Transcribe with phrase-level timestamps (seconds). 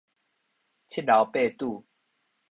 [0.89, 1.85] 七老八拄